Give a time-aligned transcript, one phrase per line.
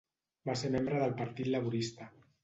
[0.49, 2.09] Va ser membre del Partit Laborista.